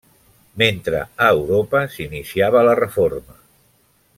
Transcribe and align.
Mentre 0.61 1.01
a 1.25 1.27
Europa 1.35 1.83
s'iniciava 1.97 2.65
la 2.69 2.77
Reforma. 2.81 3.39